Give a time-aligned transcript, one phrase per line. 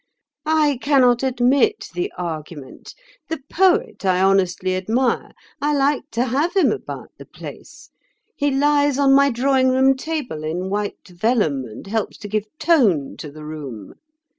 [0.47, 2.95] I cannot admit the argument.
[3.29, 5.29] The poet I honestly admire.
[5.61, 7.91] I like to have him about the place.
[8.35, 13.15] He lies on my drawing room table in white vellum, and helps to give tone
[13.17, 13.93] to the room.